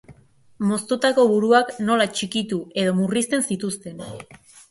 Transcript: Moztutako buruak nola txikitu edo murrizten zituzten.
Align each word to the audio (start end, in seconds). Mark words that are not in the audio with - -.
Moztutako 0.69 1.25
buruak 1.31 1.69
nola 1.89 2.07
txikitu 2.19 2.59
edo 2.85 2.97
murrizten 3.01 3.47
zituzten. 3.53 4.05